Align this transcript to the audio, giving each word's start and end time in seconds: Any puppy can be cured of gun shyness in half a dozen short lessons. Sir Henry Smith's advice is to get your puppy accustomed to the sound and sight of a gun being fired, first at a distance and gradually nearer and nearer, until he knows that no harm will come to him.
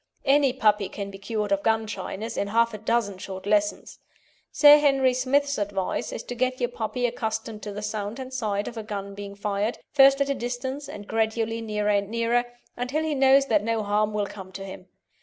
Any 0.25 0.51
puppy 0.51 0.89
can 0.89 1.11
be 1.11 1.19
cured 1.19 1.51
of 1.51 1.61
gun 1.61 1.85
shyness 1.85 2.35
in 2.35 2.47
half 2.47 2.73
a 2.73 2.79
dozen 2.79 3.19
short 3.19 3.45
lessons. 3.45 3.99
Sir 4.51 4.79
Henry 4.79 5.13
Smith's 5.13 5.59
advice 5.59 6.11
is 6.11 6.23
to 6.23 6.33
get 6.33 6.59
your 6.59 6.71
puppy 6.71 7.05
accustomed 7.05 7.61
to 7.61 7.71
the 7.71 7.83
sound 7.83 8.17
and 8.17 8.33
sight 8.33 8.67
of 8.67 8.77
a 8.77 8.83
gun 8.83 9.13
being 9.13 9.35
fired, 9.35 9.77
first 9.93 10.19
at 10.19 10.27
a 10.31 10.33
distance 10.33 10.89
and 10.89 11.05
gradually 11.07 11.61
nearer 11.61 11.91
and 11.91 12.09
nearer, 12.09 12.45
until 12.75 13.03
he 13.03 13.13
knows 13.13 13.45
that 13.45 13.63
no 13.63 13.83
harm 13.83 14.11
will 14.11 14.25
come 14.25 14.51
to 14.53 14.65
him. 14.65 14.87